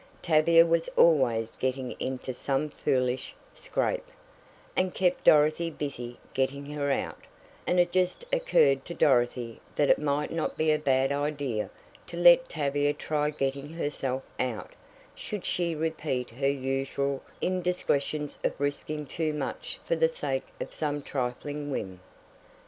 Tavia 0.23 0.65
was 0.65 0.87
always 0.97 1.51
getting 1.57 1.91
into 1.99 2.33
some 2.33 2.69
foolish 2.69 3.35
scrape, 3.53 4.07
and 4.75 4.95
kept 4.95 5.25
Dorothy 5.25 5.69
busy 5.69 6.17
getting 6.33 6.65
her 6.71 6.89
out, 6.89 7.19
and 7.67 7.79
it 7.79 7.91
just 7.91 8.25
occurred 8.33 8.83
to 8.85 8.95
Dorothy 8.95 9.61
that 9.75 9.91
it 9.91 9.99
might 9.99 10.31
not 10.31 10.57
be 10.57 10.71
a 10.71 10.79
bad 10.79 11.11
idea 11.11 11.69
to 12.07 12.17
let 12.17 12.49
Tavia 12.49 12.93
try 12.95 13.29
getting 13.29 13.69
herself 13.69 14.23
out, 14.39 14.71
should 15.13 15.45
she 15.45 15.75
repeat 15.75 16.31
her 16.31 16.49
usual 16.49 17.21
indiscretions 17.39 18.39
of 18.43 18.59
risking 18.59 19.05
too 19.05 19.33
much 19.33 19.79
for 19.85 19.95
the 19.95 20.09
sake 20.09 20.47
of 20.59 20.73
some 20.73 21.03
trifling 21.03 21.69
whim. 21.69 21.99